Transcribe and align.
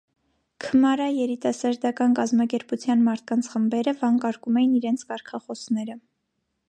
«Քմարա» 0.63 1.09
երիտասարդական 1.15 2.17
կազմակերպության 2.19 3.03
մարդկանց 3.09 3.51
խմբերը 3.53 3.93
վանկարկում 4.01 4.59
էին 4.63 4.73
իրենց 4.81 5.05
կարգախոսները։ 5.13 6.01